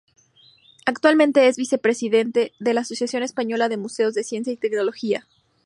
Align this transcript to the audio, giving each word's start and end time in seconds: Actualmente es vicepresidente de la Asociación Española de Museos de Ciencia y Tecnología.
Actualmente 0.87 1.47
es 1.47 1.57
vicepresidente 1.57 2.53
de 2.59 2.73
la 2.73 2.81
Asociación 2.81 3.21
Española 3.21 3.69
de 3.69 3.77
Museos 3.77 4.15
de 4.15 4.23
Ciencia 4.23 4.51
y 4.51 4.57
Tecnología. 4.57 5.27